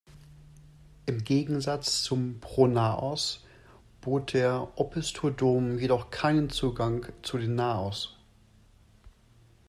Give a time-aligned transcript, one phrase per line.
[1.05, 3.45] Im Gegensatz zum Pronaos
[4.01, 8.17] bot der Opisthodom jedoch keinen Zugang zu dem Naos.